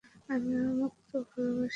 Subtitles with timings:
[0.29, 1.69] আমিও মুক্তো ভালোবাসি।